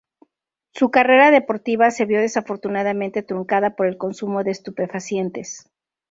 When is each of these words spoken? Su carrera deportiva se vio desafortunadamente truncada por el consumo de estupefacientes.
Su 0.73 0.89
carrera 0.89 1.29
deportiva 1.29 1.91
se 1.91 2.05
vio 2.05 2.19
desafortunadamente 2.19 3.21
truncada 3.21 3.75
por 3.75 3.85
el 3.85 3.99
consumo 3.99 4.43
de 4.43 4.49
estupefacientes. 4.49 5.69